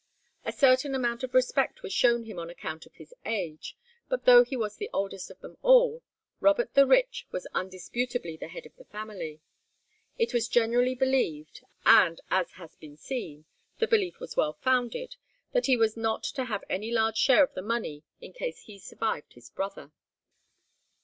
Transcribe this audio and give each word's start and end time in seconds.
A 0.43 0.51
certain 0.51 0.95
amount 0.95 1.21
of 1.23 1.35
respect 1.35 1.83
was 1.83 1.93
shown 1.93 2.23
him 2.23 2.39
on 2.39 2.49
account 2.49 2.87
of 2.87 2.95
his 2.95 3.13
age, 3.23 3.77
but 4.09 4.25
though 4.25 4.43
he 4.43 4.57
was 4.57 4.77
the 4.77 4.89
oldest 4.91 5.29
of 5.29 5.39
them 5.41 5.57
all, 5.61 6.01
Robert 6.39 6.73
the 6.73 6.87
Rich 6.87 7.27
was 7.31 7.45
undisputedly 7.53 8.35
the 8.35 8.47
head 8.47 8.65
of 8.65 8.75
the 8.77 8.85
family. 8.85 9.41
It 10.17 10.33
was 10.33 10.47
generally 10.47 10.95
believed, 10.95 11.61
and, 11.85 12.19
as 12.31 12.53
has 12.53 12.75
been 12.75 12.97
seen, 12.97 13.45
the 13.77 13.85
belief 13.87 14.19
was 14.19 14.35
well 14.35 14.53
founded, 14.53 15.17
that 15.51 15.67
he 15.67 15.77
was 15.77 15.95
not 15.95 16.23
to 16.23 16.45
have 16.45 16.63
any 16.67 16.89
large 16.91 17.17
share 17.17 17.43
of 17.43 17.53
the 17.53 17.61
money 17.61 18.03
in 18.19 18.33
case 18.33 18.61
he 18.63 18.79
survived 18.79 19.33
his 19.33 19.51
brother. 19.51 19.91